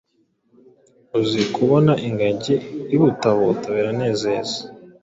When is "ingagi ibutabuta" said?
2.07-3.65